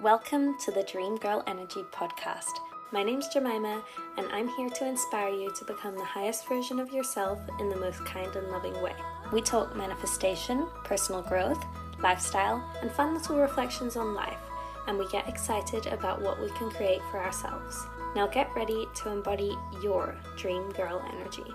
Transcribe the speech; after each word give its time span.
Welcome 0.00 0.56
to 0.60 0.70
the 0.70 0.84
Dream 0.84 1.16
Girl 1.16 1.42
Energy 1.48 1.82
podcast. 1.90 2.60
My 2.92 3.02
name's 3.02 3.26
Jemima, 3.26 3.82
and 4.16 4.28
I'm 4.28 4.46
here 4.50 4.70
to 4.70 4.86
inspire 4.86 5.30
you 5.34 5.52
to 5.52 5.64
become 5.64 5.96
the 5.96 6.04
highest 6.04 6.46
version 6.48 6.78
of 6.78 6.92
yourself 6.92 7.40
in 7.58 7.68
the 7.68 7.74
most 7.74 8.04
kind 8.04 8.32
and 8.36 8.48
loving 8.48 8.80
way. 8.80 8.94
We 9.32 9.40
talk 9.40 9.74
manifestation, 9.74 10.68
personal 10.84 11.22
growth, 11.22 11.60
lifestyle, 12.00 12.64
and 12.80 12.92
fun 12.92 13.12
little 13.12 13.38
reflections 13.38 13.96
on 13.96 14.14
life, 14.14 14.38
and 14.86 14.96
we 14.96 15.08
get 15.08 15.28
excited 15.28 15.88
about 15.88 16.22
what 16.22 16.40
we 16.40 16.48
can 16.50 16.70
create 16.70 17.02
for 17.10 17.18
ourselves. 17.18 17.84
Now 18.14 18.28
get 18.28 18.54
ready 18.54 18.86
to 18.98 19.10
embody 19.10 19.58
your 19.82 20.14
Dream 20.36 20.70
Girl 20.70 21.04
energy. 21.12 21.52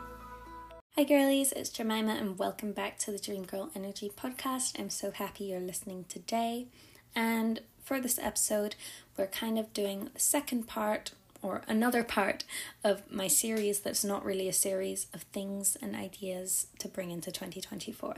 Hi, 0.97 1.05
girlies, 1.05 1.53
it's 1.53 1.69
Jemima, 1.69 2.11
and 2.15 2.37
welcome 2.37 2.73
back 2.73 2.97
to 2.99 3.11
the 3.13 3.19
Dream 3.19 3.45
Girl 3.45 3.71
Energy 3.73 4.11
podcast. 4.13 4.77
I'm 4.77 4.89
so 4.89 5.11
happy 5.11 5.45
you're 5.45 5.61
listening 5.61 6.03
today. 6.09 6.67
And 7.15 7.61
for 7.83 7.99
this 7.99 8.17
episode, 8.19 8.75
we're 9.17 9.27
kind 9.27 9.59
of 9.59 9.73
doing 9.73 10.09
the 10.13 10.19
second 10.19 10.67
part 10.67 11.11
or 11.41 11.61
another 11.67 12.03
part 12.03 12.45
of 12.83 13.11
my 13.11 13.27
series 13.27 13.81
that's 13.81 14.03
not 14.03 14.23
really 14.23 14.47
a 14.47 14.53
series 14.53 15.07
of 15.13 15.23
things 15.23 15.77
and 15.81 15.95
ideas 15.95 16.67
to 16.79 16.87
bring 16.87 17.11
into 17.11 17.31
2024. 17.31 18.15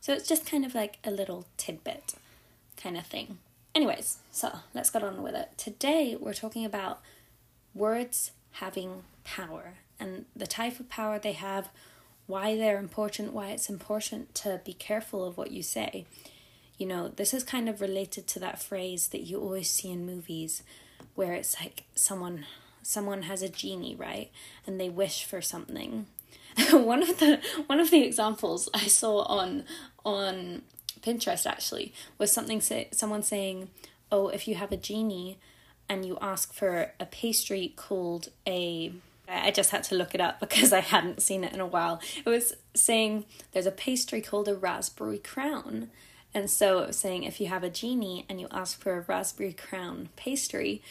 So 0.00 0.12
it's 0.12 0.28
just 0.28 0.50
kind 0.50 0.64
of 0.66 0.74
like 0.74 0.98
a 1.04 1.10
little 1.10 1.46
tidbit 1.56 2.14
kind 2.76 2.96
of 2.96 3.06
thing. 3.06 3.38
Anyways, 3.74 4.18
so 4.32 4.58
let's 4.74 4.90
get 4.90 5.04
on 5.04 5.22
with 5.22 5.34
it. 5.34 5.50
Today 5.56 6.16
we're 6.18 6.34
talking 6.34 6.64
about 6.64 7.00
words 7.74 8.32
having 8.52 9.04
power 9.22 9.74
and 10.00 10.24
the 10.34 10.46
type 10.46 10.80
of 10.80 10.88
power 10.88 11.18
they 11.18 11.32
have, 11.32 11.68
why 12.26 12.56
they're 12.56 12.78
important, 12.78 13.32
why 13.32 13.50
it's 13.50 13.70
important 13.70 14.34
to 14.34 14.60
be 14.64 14.72
careful 14.72 15.24
of 15.24 15.36
what 15.36 15.52
you 15.52 15.62
say 15.62 16.06
you 16.78 16.86
know, 16.86 17.08
this 17.08 17.32
is 17.32 17.42
kind 17.44 17.68
of 17.68 17.80
related 17.80 18.26
to 18.28 18.38
that 18.40 18.62
phrase 18.62 19.08
that 19.08 19.22
you 19.22 19.40
always 19.40 19.70
see 19.70 19.90
in 19.90 20.06
movies 20.06 20.62
where 21.14 21.32
it's 21.32 21.60
like 21.60 21.84
someone 21.94 22.44
someone 22.82 23.22
has 23.22 23.42
a 23.42 23.48
genie, 23.48 23.96
right? 23.96 24.30
And 24.66 24.78
they 24.80 24.88
wish 24.88 25.24
for 25.24 25.40
something. 25.40 26.06
one 26.70 27.02
of 27.02 27.18
the 27.18 27.40
one 27.66 27.80
of 27.80 27.90
the 27.90 28.02
examples 28.02 28.68
I 28.72 28.86
saw 28.86 29.22
on 29.22 29.64
on 30.04 30.62
Pinterest 31.00 31.46
actually 31.46 31.92
was 32.18 32.32
something 32.32 32.60
say, 32.60 32.88
someone 32.92 33.22
saying, 33.22 33.70
"Oh, 34.12 34.28
if 34.28 34.46
you 34.46 34.54
have 34.54 34.72
a 34.72 34.76
genie 34.76 35.38
and 35.88 36.04
you 36.04 36.18
ask 36.20 36.52
for 36.52 36.92
a 36.98 37.06
pastry 37.06 37.72
called 37.76 38.28
a 38.46 38.92
I 39.28 39.50
just 39.50 39.70
had 39.70 39.82
to 39.84 39.96
look 39.96 40.14
it 40.14 40.20
up 40.20 40.38
because 40.40 40.72
I 40.72 40.80
hadn't 40.80 41.20
seen 41.20 41.42
it 41.42 41.52
in 41.52 41.60
a 41.60 41.66
while. 41.66 42.00
It 42.24 42.28
was 42.28 42.54
saying 42.74 43.24
there's 43.52 43.66
a 43.66 43.72
pastry 43.72 44.20
called 44.20 44.48
a 44.48 44.54
raspberry 44.54 45.18
crown 45.18 45.90
and 46.36 46.50
so 46.50 46.80
it 46.80 46.88
was 46.88 46.98
saying 46.98 47.22
if 47.22 47.40
you 47.40 47.46
have 47.46 47.64
a 47.64 47.70
genie 47.70 48.26
and 48.28 48.38
you 48.38 48.46
ask 48.50 48.78
for 48.78 48.98
a 48.98 49.00
raspberry 49.00 49.54
crown 49.54 50.10
pastry, 50.16 50.82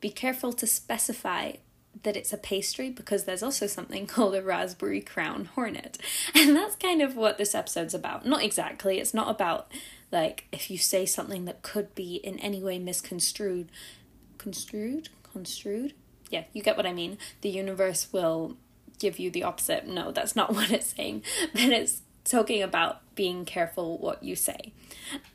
be 0.00 0.08
careful 0.08 0.52
to 0.52 0.68
specify 0.68 1.54
that 2.04 2.16
it's 2.16 2.32
a 2.32 2.36
pastry 2.36 2.88
because 2.88 3.24
there's 3.24 3.42
also 3.42 3.66
something 3.66 4.06
called 4.14 4.36
a 4.36 4.40
raspberry 4.40 5.00
crown 5.00 5.46
hornet. 5.46 5.98
And 6.32 6.54
that's 6.54 6.76
kind 6.76 7.02
of 7.02 7.16
what 7.16 7.38
this 7.38 7.56
episode's 7.56 7.92
about. 7.92 8.24
Not 8.24 8.44
exactly, 8.44 9.00
it's 9.00 9.12
not 9.12 9.28
about 9.28 9.72
like 10.12 10.44
if 10.52 10.70
you 10.70 10.78
say 10.78 11.04
something 11.06 11.44
that 11.46 11.62
could 11.62 11.92
be 11.96 12.14
in 12.14 12.38
any 12.38 12.62
way 12.62 12.78
misconstrued. 12.78 13.72
Construed? 14.38 15.08
Construed? 15.32 15.94
Yeah, 16.30 16.44
you 16.52 16.62
get 16.62 16.76
what 16.76 16.86
I 16.86 16.92
mean. 16.92 17.18
The 17.40 17.50
universe 17.50 18.12
will 18.12 18.56
give 19.00 19.18
you 19.18 19.28
the 19.28 19.42
opposite. 19.42 19.88
No, 19.88 20.12
that's 20.12 20.36
not 20.36 20.52
what 20.54 20.70
it's 20.70 20.94
saying. 20.94 21.24
But 21.52 21.62
it's 21.62 22.02
talking 22.28 22.62
about 22.62 23.00
being 23.14 23.44
careful 23.44 23.98
what 23.98 24.22
you 24.22 24.36
say. 24.36 24.72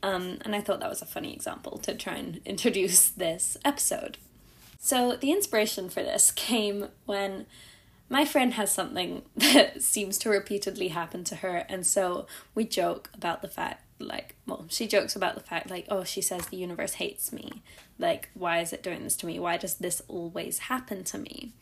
Um, 0.02 0.39
and 0.41 0.55
I 0.55 0.61
thought 0.61 0.80
that 0.80 0.89
was 0.89 1.02
a 1.02 1.05
funny 1.05 1.33
example 1.33 1.77
to 1.80 1.95
try 1.95 2.16
and 2.16 2.41
introduce 2.45 3.09
this 3.09 3.58
episode. 3.66 4.17
So, 4.80 5.16
the 5.16 5.31
inspiration 5.31 5.89
for 5.89 6.03
this 6.03 6.31
came 6.31 6.89
when 7.05 7.45
my 8.09 8.25
friend 8.25 8.53
has 8.53 8.72
something 8.72 9.23
that 9.35 9.81
seems 9.81 10.17
to 10.19 10.29
repeatedly 10.29 10.90
happen 10.90 11.23
to 11.25 11.38
her, 11.38 11.66
and 11.69 11.85
so 11.85 12.28
we 12.53 12.66
joke 12.66 13.09
about 13.13 13.41
the 13.41 13.47
fact 13.47 13.84
like 14.00 14.35
well 14.46 14.66
she 14.69 14.88
jokes 14.88 15.16
about 15.16 15.35
the 15.35 15.41
fact 15.41 15.69
like 15.69 15.85
oh 15.90 16.03
she 16.03 16.22
says 16.22 16.47
the 16.47 16.57
universe 16.57 16.94
hates 16.94 17.31
me 17.31 17.63
like 17.97 18.29
why 18.34 18.59
is 18.59 18.73
it 18.73 18.84
doing 18.84 19.03
this 19.03 19.16
to 19.16 19.25
me 19.25 19.40
why 19.40 19.56
does 19.56 19.75
this 19.75 20.01
always 20.07 20.59
happen 20.59 21.03
to 21.03 21.17
me 21.17 21.53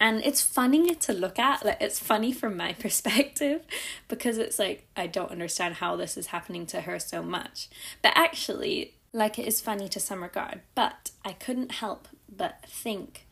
and 0.00 0.22
it's 0.24 0.42
funny 0.42 0.94
to 0.94 1.12
look 1.12 1.38
at 1.38 1.64
like 1.64 1.78
it's 1.80 1.98
funny 1.98 2.32
from 2.32 2.56
my 2.56 2.72
perspective 2.78 3.62
because 4.06 4.38
it's 4.38 4.58
like 4.58 4.86
i 4.96 5.06
don't 5.06 5.30
understand 5.30 5.76
how 5.76 5.96
this 5.96 6.16
is 6.16 6.28
happening 6.28 6.66
to 6.66 6.82
her 6.82 6.98
so 6.98 7.22
much. 7.22 7.68
But 8.02 8.12
actually 8.14 8.94
like 9.12 9.38
it 9.38 9.46
is 9.46 9.60
funny 9.60 9.88
to 9.88 10.00
some 10.00 10.22
regard. 10.22 10.60
But 10.74 11.10
i 11.24 11.32
couldn't 11.32 11.72
help 11.72 12.08
but 12.34 12.64
think 12.66 13.26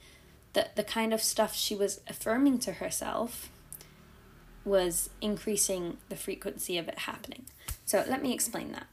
that 0.55 0.75
the 0.75 0.85
kind 0.85 1.13
of 1.13 1.23
stuff 1.23 1.55
she 1.55 1.75
was 1.75 2.01
affirming 2.09 2.59
to 2.61 2.73
herself 2.73 3.51
was 4.65 5.11
increasing 5.21 5.99
the 6.09 6.17
frequency 6.17 6.77
of 6.79 6.89
it 6.89 7.01
happening. 7.01 7.45
So 7.85 8.05
let 8.09 8.23
me 8.23 8.33
explain 8.33 8.73
that. 8.73 8.87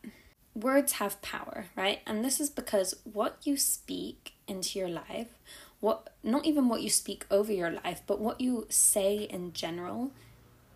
Words 0.53 0.93
have 0.93 1.21
power 1.21 1.65
right? 1.75 2.01
And 2.05 2.23
this 2.23 2.39
is 2.39 2.49
because 2.49 2.93
what 3.03 3.37
you 3.43 3.57
speak 3.57 4.33
into 4.47 4.77
your 4.77 4.89
life 4.89 5.39
what 5.83 6.13
not 6.23 6.45
even 6.45 6.69
what 6.69 6.81
you 6.81 6.89
speak 6.89 7.25
over 7.29 7.51
your 7.51 7.69
life, 7.69 8.01
but 8.07 8.21
what 8.21 8.39
you 8.39 8.65
say 8.69 9.17
in 9.17 9.51
general 9.51 10.11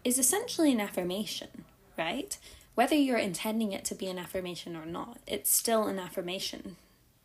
is 0.03 0.19
essentially 0.19 0.73
an 0.73 0.81
affirmation, 0.81 1.63
right? 1.97 2.37
Whether 2.75 2.95
you're 2.95 3.17
intending 3.17 3.71
it 3.71 3.85
to 3.85 3.95
be 3.95 4.07
an 4.07 4.19
affirmation 4.19 4.75
or 4.75 4.85
not, 4.85 5.19
it's 5.25 5.49
still 5.49 5.87
an 5.87 5.97
affirmation 5.97 6.75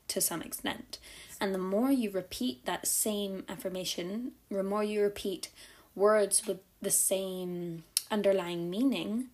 to 0.07 0.21
some 0.21 0.43
extent. 0.43 0.99
And 1.41 1.53
the 1.53 1.59
more 1.59 1.91
you 1.91 2.13
repeat 2.13 2.65
that 2.67 2.87
same 2.87 3.43
affirmation, 3.49 4.31
the 4.49 4.63
more 4.63 4.85
you 4.85 5.03
repeat 5.03 5.49
words 5.97 6.47
with 6.47 6.61
the 6.81 6.91
same 6.91 7.83
underlying 8.13 8.71
meaning, 8.71 9.27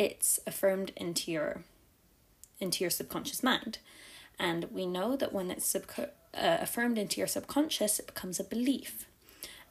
it's 0.00 0.40
affirmed 0.48 0.90
into 0.96 1.30
your 1.30 1.62
into 2.58 2.82
your 2.82 2.90
subconscious 2.90 3.44
mind. 3.44 3.78
And 4.36 4.64
we 4.72 4.84
know 4.84 5.14
that 5.14 5.32
when 5.32 5.52
it's 5.52 5.72
subco- 5.72 6.10
uh, 6.36 6.58
affirmed 6.60 6.98
into 6.98 7.20
your 7.20 7.26
subconscious, 7.26 7.98
it 7.98 8.06
becomes 8.06 8.40
a 8.40 8.44
belief. 8.44 9.06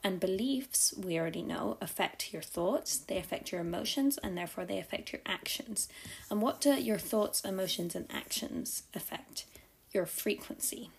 And 0.03 0.19
beliefs, 0.19 0.93
we 0.97 1.17
already 1.17 1.41
know, 1.41 1.77
affect 1.79 2.33
your 2.33 2.41
thoughts, 2.41 2.97
they 2.97 3.17
affect 3.17 3.51
your 3.51 3.61
emotions, 3.61 4.17
and 4.21 4.37
therefore 4.37 4.65
they 4.65 4.77
affect 4.77 5.13
your 5.13 5.21
actions. 5.25 5.87
And 6.29 6.41
what 6.41 6.59
do 6.59 6.73
your 6.73 6.97
thoughts, 6.97 7.41
emotions, 7.41 7.95
and 7.95 8.05
actions 8.11 8.83
affect? 8.93 9.45
Your 9.93 10.05
frequency. 10.05 10.89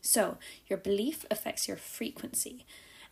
So, 0.00 0.38
your 0.68 0.78
belief 0.78 1.26
affects 1.30 1.68
your 1.68 1.76
frequency. 1.76 2.64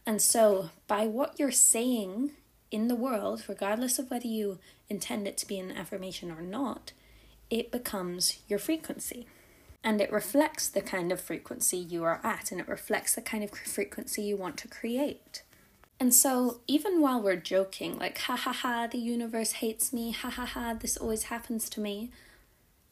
And 0.07 0.23
so, 0.23 0.71
by 0.87 1.07
what 1.07 1.39
you're 1.39 1.51
saying 1.51 2.31
in 2.71 2.89
the 2.89 2.95
world, 2.95 3.45
regardless 3.49 3.99
of 3.99 4.11
whether 4.11 4.27
you 4.27 4.59
intend 4.89 5.27
it 5.27 5.37
to 5.39 5.47
be 5.47 5.59
an 5.59 5.73
affirmation 5.73 6.31
or 6.31 6.41
not, 6.41 6.93
it 7.51 7.71
becomes 7.71 8.39
your 8.49 8.59
frequency 8.59 9.27
and 9.85 10.01
it 10.01 10.11
reflects 10.11 10.67
the 10.67 10.81
kind 10.81 11.13
of 11.13 11.21
frequency 11.21 11.77
you 11.77 12.03
are 12.05 12.21
at 12.25 12.51
and 12.51 12.59
it 12.59 12.67
reflects 12.67 13.15
the 13.15 13.21
kind 13.21 13.45
of 13.45 13.51
frequency 13.51 14.23
you 14.23 14.37
want 14.37 14.57
to 14.57 14.69
create. 14.69 15.43
And 16.01 16.13
so, 16.13 16.61
even 16.67 17.01
while 17.01 17.21
we're 17.21 17.37
joking, 17.37 17.99
like, 17.99 18.19
ha 18.19 18.35
ha 18.35 18.53
ha, 18.53 18.89
the 18.89 18.99
universe 18.99 19.53
hates 19.53 19.93
me, 19.93 20.11
ha 20.11 20.31
ha 20.31 20.45
ha, 20.45 20.75
this 20.75 20.97
always 20.97 21.25
happens 21.25 21.69
to 21.71 21.81
me, 21.81 22.11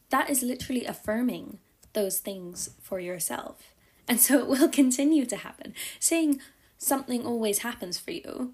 that 0.09 0.29
is 0.29 0.43
literally 0.43 0.85
affirming 0.85 1.57
those 1.93 2.19
things 2.19 2.69
for 2.81 2.99
yourself. 2.99 3.73
And 4.07 4.19
so 4.19 4.39
it 4.39 4.47
will 4.47 4.69
continue 4.81 5.25
to 5.25 5.35
happen. 5.35 5.73
Saying 5.99 6.39
something 6.77 7.25
always 7.25 7.59
happens 7.59 7.97
for 7.97 8.11
you, 8.11 8.53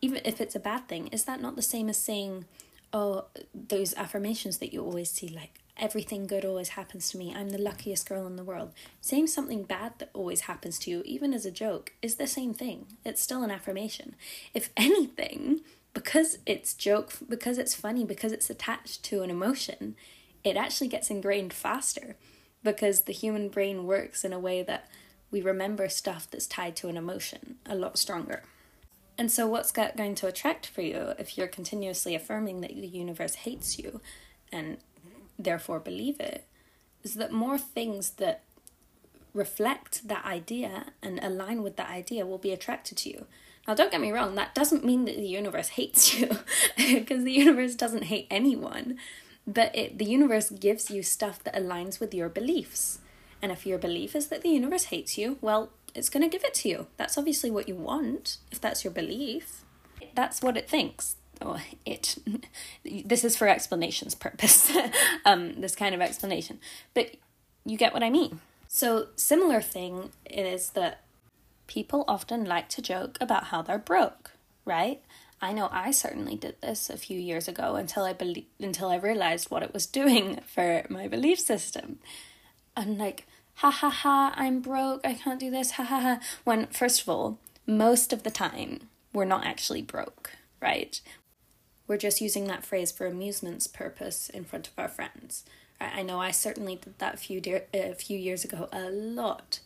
even 0.00 0.20
if 0.24 0.40
it's 0.40 0.54
a 0.54 0.60
bad 0.60 0.88
thing, 0.88 1.08
is 1.08 1.24
that 1.24 1.42
not 1.42 1.56
the 1.56 1.62
same 1.62 1.88
as 1.88 1.98
saying, 1.98 2.46
oh, 2.92 3.26
those 3.52 3.94
affirmations 3.94 4.58
that 4.58 4.72
you 4.72 4.82
always 4.82 5.10
see, 5.10 5.28
like, 5.28 5.60
everything 5.78 6.26
good 6.26 6.44
always 6.44 6.70
happens 6.70 7.10
to 7.10 7.18
me, 7.18 7.34
I'm 7.34 7.50
the 7.50 7.58
luckiest 7.58 8.08
girl 8.08 8.26
in 8.26 8.36
the 8.36 8.44
world. 8.44 8.72
Saying 9.00 9.28
something 9.28 9.64
bad 9.64 9.92
that 9.98 10.10
always 10.12 10.42
happens 10.42 10.78
to 10.80 10.90
you, 10.90 11.02
even 11.04 11.32
as 11.32 11.46
a 11.46 11.50
joke, 11.50 11.92
is 12.02 12.16
the 12.16 12.26
same 12.26 12.54
thing. 12.54 12.86
It's 13.04 13.22
still 13.22 13.42
an 13.42 13.50
affirmation. 13.50 14.14
If 14.54 14.70
anything, 14.76 15.60
because 15.94 16.38
it's 16.46 16.74
joke, 16.74 17.12
because 17.28 17.58
it's 17.58 17.74
funny, 17.74 18.04
because 18.04 18.32
it's 18.32 18.50
attached 18.50 19.02
to 19.04 19.22
an 19.22 19.30
emotion, 19.30 19.96
it 20.44 20.56
actually 20.56 20.88
gets 20.88 21.10
ingrained 21.10 21.52
faster 21.52 22.16
because 22.62 23.02
the 23.02 23.12
human 23.12 23.48
brain 23.48 23.86
works 23.86 24.24
in 24.24 24.32
a 24.32 24.38
way 24.38 24.62
that 24.62 24.88
we 25.30 25.40
remember 25.40 25.88
stuff 25.88 26.28
that's 26.30 26.46
tied 26.46 26.74
to 26.76 26.88
an 26.88 26.96
emotion 26.96 27.56
a 27.66 27.74
lot 27.74 27.98
stronger. 27.98 28.42
And 29.16 29.32
so, 29.32 29.46
what's 29.48 29.72
going 29.72 30.14
to 30.14 30.28
attract 30.28 30.66
for 30.66 30.80
you 30.80 31.12
if 31.18 31.36
you're 31.36 31.48
continuously 31.48 32.14
affirming 32.14 32.60
that 32.60 32.74
the 32.74 32.86
universe 32.86 33.34
hates 33.34 33.78
you 33.78 34.00
and 34.52 34.78
therefore 35.38 35.78
believe 35.78 36.18
it 36.20 36.44
is 37.02 37.14
that 37.14 37.32
more 37.32 37.58
things 37.58 38.10
that 38.10 38.42
reflect 39.32 40.08
that 40.08 40.24
idea 40.24 40.86
and 41.02 41.20
align 41.22 41.62
with 41.62 41.76
that 41.76 41.88
idea 41.88 42.26
will 42.26 42.38
be 42.38 42.52
attracted 42.52 42.98
to 42.98 43.10
you. 43.10 43.26
Now, 43.66 43.74
don't 43.74 43.90
get 43.90 44.00
me 44.00 44.12
wrong, 44.12 44.34
that 44.34 44.54
doesn't 44.54 44.84
mean 44.84 45.04
that 45.04 45.16
the 45.16 45.28
universe 45.28 45.68
hates 45.68 46.14
you, 46.18 46.30
because 46.76 47.24
the 47.24 47.32
universe 47.32 47.74
doesn't 47.74 48.04
hate 48.04 48.26
anyone, 48.30 48.96
but 49.46 49.74
it, 49.76 49.98
the 49.98 50.06
universe 50.06 50.50
gives 50.50 50.90
you 50.90 51.02
stuff 51.02 51.44
that 51.44 51.54
aligns 51.54 52.00
with 52.00 52.14
your 52.14 52.28
beliefs. 52.28 53.00
And 53.40 53.52
if 53.52 53.66
your 53.66 53.78
belief 53.78 54.16
is 54.16 54.28
that 54.28 54.42
the 54.42 54.48
universe 54.48 54.84
hates 54.84 55.16
you, 55.16 55.38
well, 55.40 55.70
it's 55.94 56.08
going 56.08 56.22
to 56.22 56.28
give 56.28 56.44
it 56.44 56.54
to 56.54 56.68
you. 56.68 56.86
That's 56.96 57.16
obviously 57.16 57.50
what 57.50 57.68
you 57.68 57.74
want, 57.74 58.38
if 58.50 58.60
that's 58.60 58.84
your 58.84 58.92
belief. 58.92 59.64
That's 60.14 60.42
what 60.42 60.56
it 60.56 60.68
thinks. 60.68 61.16
Oh, 61.40 61.60
it. 61.86 62.16
this 63.04 63.24
is 63.24 63.36
for 63.36 63.48
explanations 63.48 64.14
purpose. 64.14 64.72
um, 65.24 65.60
this 65.60 65.74
kind 65.74 65.94
of 65.94 66.00
explanation, 66.00 66.58
but 66.94 67.16
you 67.64 67.76
get 67.76 67.92
what 67.92 68.02
I 68.02 68.10
mean. 68.10 68.40
So 68.68 69.08
similar 69.16 69.60
thing 69.60 70.10
is 70.28 70.70
that 70.70 71.02
people 71.66 72.04
often 72.08 72.44
like 72.44 72.68
to 72.70 72.82
joke 72.82 73.16
about 73.20 73.44
how 73.44 73.62
they're 73.62 73.78
broke, 73.78 74.32
right? 74.64 75.00
I 75.40 75.52
know 75.52 75.68
I 75.70 75.92
certainly 75.92 76.34
did 76.34 76.56
this 76.60 76.90
a 76.90 76.96
few 76.96 77.18
years 77.18 77.46
ago 77.46 77.76
until 77.76 78.04
I 78.04 78.12
believe 78.12 78.46
until 78.58 78.88
I 78.88 78.96
realized 78.96 79.50
what 79.50 79.62
it 79.62 79.72
was 79.72 79.86
doing 79.86 80.40
for 80.46 80.84
my 80.88 81.06
belief 81.06 81.38
system. 81.38 82.00
And 82.76 82.98
like, 82.98 83.26
ha 83.54 83.70
ha 83.70 83.90
ha, 83.90 84.32
I'm 84.36 84.60
broke, 84.60 85.00
I 85.04 85.14
can't 85.14 85.40
do 85.40 85.50
this, 85.50 85.72
ha 85.72 85.84
ha 85.84 86.00
ha. 86.00 86.20
When 86.44 86.66
first 86.66 87.02
of 87.02 87.08
all, 87.08 87.38
most 87.66 88.12
of 88.12 88.22
the 88.22 88.30
time 88.30 88.88
we're 89.12 89.24
not 89.24 89.44
actually 89.44 89.82
broke, 89.82 90.32
right? 90.60 91.00
We're 91.88 91.96
just 91.96 92.20
using 92.20 92.46
that 92.46 92.64
phrase 92.64 92.92
for 92.92 93.06
amusement's 93.06 93.66
purpose 93.66 94.28
in 94.28 94.44
front 94.44 94.68
of 94.68 94.74
our 94.78 94.88
friends. 94.88 95.44
I, 95.80 96.02
know 96.02 96.20
I 96.20 96.30
certainly 96.30 96.76
did 96.76 96.98
that 96.98 97.14
a 97.14 97.18
few 97.18 97.40
de- 97.40 97.64
a 97.72 97.94
few 97.94 98.18
years 98.18 98.44
ago 98.44 98.68
a 98.72 98.90
lot, 98.90 99.60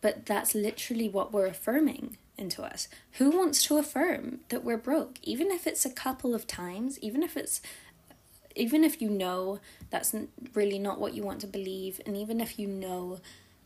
but 0.00 0.26
that's 0.26 0.54
literally 0.54 1.08
what 1.08 1.32
we're 1.32 1.46
affirming 1.46 2.16
into 2.36 2.62
us. 2.62 2.88
Who 3.12 3.30
wants 3.30 3.62
to 3.64 3.78
affirm 3.78 4.40
that 4.48 4.64
we're 4.64 4.78
broke, 4.78 5.18
even 5.22 5.50
if 5.50 5.66
it's 5.66 5.84
a 5.84 5.90
couple 5.90 6.34
of 6.34 6.46
times, 6.46 6.98
even 7.00 7.22
if 7.22 7.36
it's 7.36 7.60
even 8.54 8.84
if 8.84 9.00
you 9.00 9.08
know 9.08 9.60
that's 9.90 10.14
really 10.52 10.78
not 10.78 11.00
what 11.00 11.14
you 11.14 11.22
want 11.22 11.40
to 11.40 11.46
believe, 11.46 12.00
and 12.04 12.16
even 12.16 12.40
if 12.40 12.58
you 12.58 12.66
know 12.66 13.20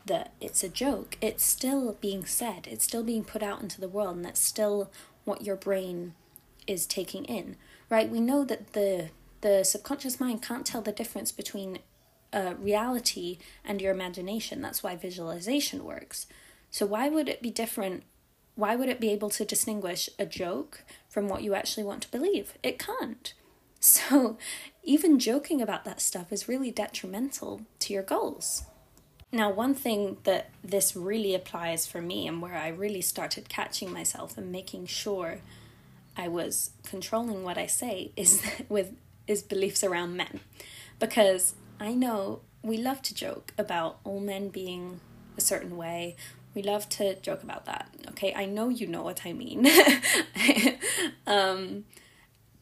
that 0.05 0.33
it's 0.39 0.63
a 0.63 0.69
joke, 0.69 1.17
it's 1.19 1.43
still 1.43 1.97
being 1.99 2.25
said, 2.25 2.67
it's 2.69 2.85
still 2.85 3.03
being 3.03 3.23
put 3.23 3.43
out 3.43 3.61
into 3.61 3.81
the 3.81 3.89
world, 3.89 4.17
and 4.17 4.25
that's 4.25 4.39
still 4.39 4.89
what 5.25 5.45
your 5.45 5.57
brain 5.57 6.13
is 6.67 6.85
taking 6.85 7.25
in, 7.25 7.55
right? 7.89 8.09
We 8.09 8.19
know 8.19 8.43
that 8.45 8.73
the 8.73 9.09
the 9.41 9.63
subconscious 9.63 10.19
mind 10.19 10.41
can't 10.41 10.65
tell 10.65 10.81
the 10.81 10.91
difference 10.91 11.31
between 11.31 11.79
uh, 12.33 12.55
reality 12.59 13.37
and 13.63 13.81
your 13.81 13.91
imagination. 13.91 14.61
That's 14.61 14.83
why 14.83 14.95
visualization 14.95 15.83
works. 15.83 16.25
So 16.71 16.85
why 16.85 17.07
would 17.09 17.29
it 17.29 17.41
be 17.41 17.51
different 17.51 18.03
why 18.57 18.75
would 18.75 18.89
it 18.89 18.99
be 18.99 19.11
able 19.11 19.29
to 19.29 19.45
distinguish 19.45 20.09
a 20.17 20.25
joke 20.25 20.83
from 21.07 21.29
what 21.29 21.43
you 21.43 21.53
actually 21.53 21.83
want 21.83 22.01
to 22.01 22.11
believe? 22.11 22.57
It 22.61 22.77
can't. 22.79 23.33
So, 23.79 24.37
even 24.83 25.19
joking 25.19 25.61
about 25.61 25.85
that 25.85 26.01
stuff 26.01 26.33
is 26.33 26.47
really 26.47 26.71
detrimental 26.71 27.61
to 27.77 27.93
your 27.93 28.01
goals. 28.01 28.63
Now, 29.31 29.51
one 29.51 29.75
thing 29.75 30.17
that 30.23 30.49
this 30.63 30.95
really 30.95 31.35
applies 31.35 31.85
for 31.85 32.01
me 32.01 32.27
and 32.27 32.41
where 32.41 32.55
I 32.55 32.69
really 32.69 33.01
started 33.01 33.49
catching 33.49 33.93
myself 33.93 34.35
and 34.35 34.51
making 34.51 34.87
sure 34.87 35.41
I 36.17 36.27
was 36.27 36.71
controlling 36.83 37.43
what 37.43 37.57
I 37.57 37.67
say 37.67 38.11
is 38.15 38.41
with 38.69 38.93
is 39.27 39.43
beliefs 39.43 39.83
around 39.83 40.15
men. 40.15 40.39
Because 40.99 41.53
I 41.79 41.93
know 41.93 42.41
we 42.63 42.77
love 42.77 43.01
to 43.03 43.13
joke 43.13 43.53
about 43.57 43.99
all 44.03 44.19
men 44.19 44.49
being 44.49 44.99
a 45.37 45.41
certain 45.41 45.77
way 45.77 46.15
we 46.57 46.63
love 46.63 46.89
to 46.89 47.13
joke 47.19 47.43
about 47.43 47.65
that. 47.65 47.87
Okay, 48.09 48.33
I 48.33 48.45
know 48.45 48.67
you 48.67 48.87
know 48.87 49.03
what 49.03 49.27
I 49.27 49.31
mean. 49.31 49.67
um, 51.27 51.85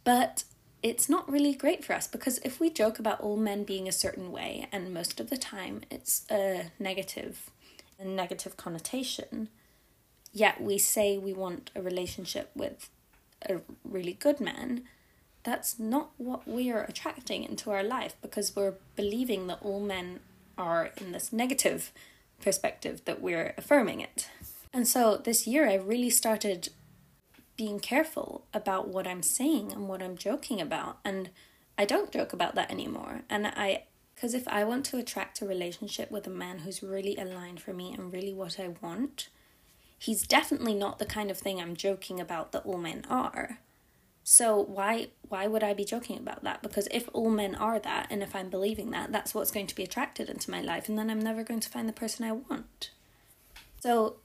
but 0.04 0.44
it's 0.84 1.08
not 1.08 1.32
really 1.32 1.54
great 1.54 1.86
for 1.86 1.94
us 1.94 2.06
because 2.06 2.38
if 2.40 2.60
we 2.60 2.70
joke 2.70 3.00
about 3.00 3.22
all 3.22 3.38
men 3.38 3.64
being 3.64 3.88
a 3.88 3.94
certain 3.94 4.34
way, 4.34 4.68
and 4.70 4.94
most 4.94 5.22
of 5.22 5.30
the 5.30 5.38
time 5.38 5.80
it's 5.90 6.26
a 6.30 6.72
negative, 6.78 7.50
a 7.98 8.04
negative 8.04 8.58
connotation, 8.58 9.48
yet 10.34 10.60
we 10.60 10.78
say 10.78 11.18
we 11.18 11.32
want 11.32 11.72
a 11.74 11.82
relationship 11.82 12.52
with 12.54 12.90
a 13.50 13.62
really 13.84 14.14
good 14.14 14.40
man, 14.40 14.84
that's 15.44 15.80
not 15.80 16.12
what 16.18 16.48
we 16.48 16.72
are 16.72 16.84
attracting 16.84 17.44
into 17.44 17.72
our 17.72 17.84
life 17.84 18.16
because 18.22 18.56
we're 18.56 18.76
believing 18.96 19.48
that 19.48 19.60
all 19.62 19.80
men 19.80 20.20
are 20.58 20.92
in 20.98 21.12
this 21.12 21.32
negative 21.32 21.92
perspective 22.42 23.02
that 23.06 23.22
we're 23.22 23.54
affirming 23.58 24.02
it. 24.02 24.30
And 24.74 24.88
so 24.88 25.18
this 25.18 25.48
year 25.48 25.70
I 25.70 25.76
really 25.76 26.10
started 26.10 26.70
being 27.58 27.80
careful 27.80 28.46
about 28.54 28.90
what 28.90 29.08
I'm 29.08 29.24
saying 29.24 29.72
and 29.72 29.88
what 29.88 30.02
I'm 30.02 30.18
joking 30.18 30.60
about. 30.60 30.98
And 31.06 31.30
I 31.78 31.86
don't 31.86 32.12
joke 32.12 32.34
about 32.34 32.56
that 32.56 32.72
anymore. 32.72 33.22
And 33.30 33.48
I, 33.48 33.84
because 34.14 34.34
if 34.34 34.48
I 34.48 34.64
want 34.64 34.86
to 34.88 34.98
attract 34.98 35.42
a 35.42 35.46
relationship 35.46 36.12
with 36.12 36.28
a 36.28 36.32
man 36.32 36.60
who's 36.60 36.84
really 36.84 37.16
aligned 37.18 37.62
for 37.62 37.74
me 37.74 37.94
and 37.94 38.12
really 38.12 38.34
what 38.34 38.60
I 38.60 38.74
want, 38.82 39.30
he's 39.98 40.28
definitely 40.28 40.74
not 40.74 41.00
the 41.00 41.06
kind 41.06 41.32
of 41.32 41.38
thing 41.38 41.60
I'm 41.60 41.76
joking 41.76 42.20
about 42.20 42.52
that 42.52 42.66
all 42.66 42.78
men 42.78 43.06
are. 43.10 43.60
So 44.24 44.60
why 44.60 45.10
why 45.28 45.46
would 45.48 45.64
I 45.64 45.74
be 45.74 45.86
joking 45.86 46.18
about 46.18 46.44
that? 46.44 46.64
Because 46.64 46.88
if 46.92 47.08
all 47.14 47.30
men 47.30 47.54
are 47.56 47.80
that 47.80 48.08
and 48.10 48.24
if 48.24 48.36
I'm 48.36 48.50
believing 48.50 48.92
that, 48.92 49.12
that's 49.12 49.36
what's 49.36 49.52
going 49.52 49.68
to 49.68 49.76
be 49.76 49.84
attracted 49.84 50.30
into 50.30 50.52
my 50.52 50.62
life 50.62 50.90
and 50.90 50.98
then 50.98 51.10
I'm 51.10 51.22
never 51.22 51.44
going 51.44 51.60
to 51.60 51.70
find 51.70 51.88
the 51.88 51.94
person 51.94 52.26
I 52.26 52.32
want. 52.32 52.90
So 53.80 54.18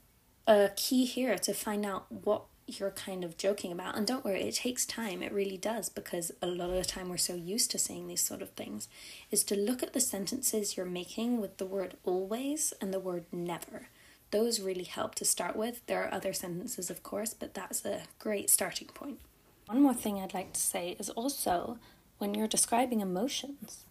a 0.47 0.71
key 0.75 1.05
here 1.05 1.37
to 1.37 1.53
find 1.53 1.85
out 1.85 2.11
what 2.11 2.45
you're 2.65 2.91
kind 2.91 3.23
of 3.23 3.37
joking 3.37 3.71
about 3.71 3.95
and 3.95 4.07
don't 4.07 4.23
worry 4.23 4.41
it 4.41 4.55
takes 4.55 4.85
time 4.85 5.21
it 5.21 5.31
really 5.31 5.57
does 5.57 5.89
because 5.89 6.31
a 6.41 6.47
lot 6.47 6.69
of 6.69 6.75
the 6.75 6.85
time 6.85 7.09
we're 7.09 7.17
so 7.17 7.35
used 7.35 7.69
to 7.69 7.77
saying 7.77 8.07
these 8.07 8.21
sort 8.21 8.41
of 8.41 8.49
things 8.51 8.87
is 9.29 9.43
to 9.43 9.55
look 9.55 9.83
at 9.83 9.93
the 9.93 9.99
sentences 9.99 10.77
you're 10.77 10.85
making 10.85 11.41
with 11.41 11.57
the 11.57 11.65
word 11.65 11.95
always 12.03 12.73
and 12.79 12.93
the 12.93 12.99
word 12.99 13.25
never 13.31 13.87
those 14.31 14.59
really 14.59 14.83
help 14.83 15.15
to 15.15 15.25
start 15.25 15.55
with 15.55 15.85
there 15.87 16.03
are 16.03 16.13
other 16.13 16.33
sentences 16.33 16.89
of 16.89 17.03
course 17.03 17.33
but 17.33 17.53
that's 17.53 17.85
a 17.85 18.01
great 18.19 18.49
starting 18.49 18.87
point. 18.87 19.19
one 19.67 19.81
more 19.81 19.93
thing 19.93 20.19
I'd 20.19 20.33
like 20.33 20.53
to 20.53 20.61
say 20.61 20.95
is 20.99 21.09
also 21.09 21.77
when 22.21 22.35
you're 22.35 22.47
describing 22.47 22.99
emotions, 22.99 23.85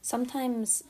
sometimes 0.00 0.84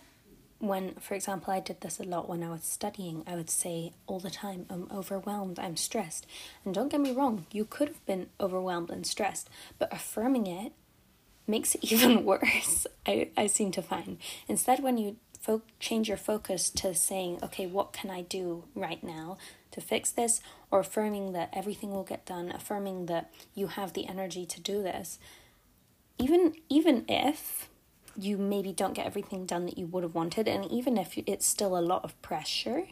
when, 0.58 0.94
for 0.96 1.14
example, 1.14 1.50
I 1.52 1.60
did 1.60 1.80
this 1.80 1.98
a 1.98 2.04
lot 2.04 2.28
when 2.28 2.42
I 2.42 2.50
was 2.50 2.62
studying, 2.62 3.24
I 3.26 3.36
would 3.36 3.48
say 3.48 3.94
all 4.06 4.20
the 4.20 4.30
time, 4.30 4.66
I'm 4.68 4.86
overwhelmed, 4.92 5.58
I'm 5.58 5.78
stressed. 5.78 6.26
And 6.62 6.74
don't 6.74 6.90
get 6.90 7.00
me 7.00 7.10
wrong, 7.10 7.46
you 7.50 7.64
could 7.64 7.88
have 7.88 8.04
been 8.04 8.28
overwhelmed 8.38 8.90
and 8.90 9.06
stressed, 9.06 9.48
but 9.78 9.90
affirming 9.94 10.46
it 10.46 10.72
makes 11.46 11.74
it 11.74 11.84
even 11.90 12.22
worse, 12.26 12.86
I, 13.06 13.30
I 13.34 13.46
seem 13.46 13.70
to 13.72 13.82
find. 13.82 14.18
Instead, 14.46 14.82
when 14.82 14.98
you 14.98 15.16
fo- 15.44 15.62
change 15.78 16.08
your 16.08 16.16
focus 16.16 16.70
to 16.70 16.94
saying, 16.94 17.38
okay, 17.42 17.66
what 17.66 17.92
can 17.92 18.10
I 18.10 18.22
do 18.22 18.64
right 18.74 19.02
now? 19.02 19.36
to 19.74 19.80
fix 19.80 20.10
this, 20.12 20.40
or 20.70 20.80
affirming 20.80 21.32
that 21.32 21.50
everything 21.52 21.90
will 21.90 22.04
get 22.04 22.24
done, 22.24 22.50
affirming 22.50 23.06
that 23.06 23.30
you 23.54 23.66
have 23.66 23.92
the 23.92 24.06
energy 24.06 24.46
to 24.46 24.60
do 24.60 24.82
this. 24.82 25.18
Even 26.16 26.54
even 26.68 27.04
if 27.08 27.68
you 28.16 28.38
maybe 28.38 28.72
don't 28.72 28.94
get 28.94 29.06
everything 29.06 29.44
done 29.44 29.66
that 29.66 29.76
you 29.76 29.86
would 29.86 30.04
have 30.04 30.14
wanted, 30.14 30.46
and 30.46 30.64
even 30.70 30.96
if 30.96 31.18
it's 31.26 31.44
still 31.44 31.76
a 31.76 31.80
lot 31.80 32.04
of 32.04 32.20
pressure, 32.22 32.84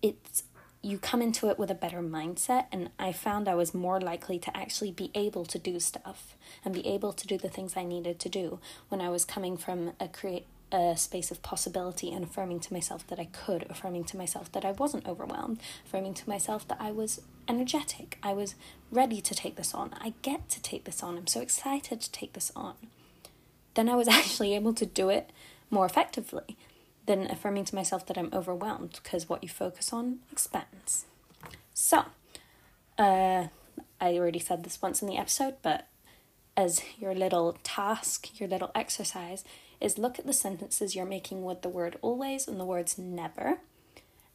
it's 0.00 0.44
you 0.80 0.98
come 0.98 1.20
into 1.20 1.50
it 1.50 1.58
with 1.58 1.70
a 1.70 1.74
better 1.74 2.00
mindset 2.00 2.66
and 2.70 2.90
i 2.96 3.10
found 3.10 3.48
i 3.48 3.54
was 3.54 3.74
more 3.74 3.98
likely 4.00 4.38
to 4.38 4.56
actually 4.56 4.92
be 4.92 5.10
able 5.16 5.44
to 5.44 5.58
do 5.58 5.80
stuff 5.80 6.36
and 6.64 6.72
be 6.72 6.86
able 6.86 7.12
to 7.12 7.26
do 7.26 7.36
the 7.36 7.48
things 7.48 7.76
i 7.76 7.82
needed 7.82 8.20
to 8.20 8.28
do 8.28 8.60
when 8.88 9.00
i 9.00 9.08
was 9.08 9.24
coming 9.24 9.56
from 9.56 9.92
a 9.98 10.06
create 10.06 10.46
a 10.72 10.96
space 10.96 11.30
of 11.30 11.42
possibility 11.42 12.12
and 12.12 12.24
affirming 12.24 12.60
to 12.60 12.72
myself 12.72 13.06
that 13.06 13.20
I 13.20 13.26
could, 13.26 13.66
affirming 13.70 14.04
to 14.04 14.16
myself 14.16 14.50
that 14.52 14.64
I 14.64 14.72
wasn't 14.72 15.06
overwhelmed, 15.06 15.60
affirming 15.86 16.14
to 16.14 16.28
myself 16.28 16.66
that 16.68 16.78
I 16.80 16.90
was 16.90 17.20
energetic, 17.48 18.18
I 18.22 18.32
was 18.32 18.56
ready 18.90 19.20
to 19.20 19.34
take 19.34 19.56
this 19.56 19.74
on, 19.74 19.94
I 20.00 20.14
get 20.22 20.48
to 20.50 20.62
take 20.62 20.84
this 20.84 21.02
on, 21.02 21.16
I'm 21.16 21.28
so 21.28 21.40
excited 21.40 22.00
to 22.00 22.10
take 22.10 22.32
this 22.32 22.50
on. 22.56 22.74
Then 23.74 23.88
I 23.88 23.94
was 23.94 24.08
actually 24.08 24.54
able 24.54 24.74
to 24.74 24.86
do 24.86 25.08
it 25.08 25.30
more 25.70 25.86
effectively 25.86 26.56
than 27.06 27.30
affirming 27.30 27.64
to 27.66 27.74
myself 27.74 28.04
that 28.06 28.18
I'm 28.18 28.30
overwhelmed 28.32 28.98
because 29.02 29.28
what 29.28 29.42
you 29.42 29.48
focus 29.48 29.92
on 29.92 30.18
expands. 30.32 31.06
So, 31.72 32.06
uh, 32.98 33.46
I 34.00 34.14
already 34.14 34.38
said 34.40 34.64
this 34.64 34.82
once 34.82 35.00
in 35.00 35.08
the 35.08 35.16
episode, 35.16 35.56
but 35.62 35.86
as 36.56 36.82
your 36.98 37.14
little 37.14 37.56
task, 37.62 38.40
your 38.40 38.48
little 38.48 38.70
exercise, 38.74 39.44
is 39.80 39.98
look 39.98 40.18
at 40.18 40.26
the 40.26 40.32
sentences 40.32 40.94
you're 40.94 41.04
making 41.06 41.44
with 41.44 41.62
the 41.62 41.68
word 41.68 41.98
always 42.02 42.48
and 42.48 42.58
the 42.58 42.64
words 42.64 42.98
never 42.98 43.58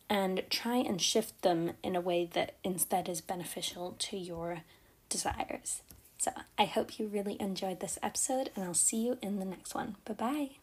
and 0.10 0.44
try 0.50 0.76
and 0.76 1.02
shift 1.02 1.42
them 1.42 1.72
in 1.82 1.96
a 1.96 2.02
way 2.02 2.30
that 2.34 2.56
instead 2.64 3.08
is 3.08 3.22
beneficial 3.22 3.96
to 3.98 4.18
your 4.18 4.64
desires. 5.08 5.82
So, 6.18 6.32
I 6.58 6.66
hope 6.66 7.00
you 7.00 7.08
really 7.08 7.38
enjoyed 7.40 7.80
this 7.80 7.98
episode, 8.04 8.52
and 8.56 8.66
I'll 8.66 8.74
see 8.74 9.06
you 9.06 9.18
in 9.22 9.40
the 9.40 9.46
next 9.46 9.74
one. 9.74 9.96
Bye 10.06 10.14
bye. 10.14 10.61